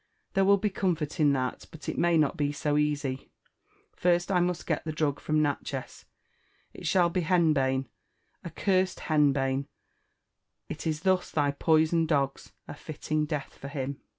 [0.33, 3.29] There will be comfort in that, but it may not bo so easy,*—
[3.95, 6.05] first, I must get the drug from Natchez.—
[6.73, 7.85] It shall be henbane,
[8.43, 9.67] accursed henbane,—
[10.69, 14.01] it is thus they poison dogs— a fitting death for him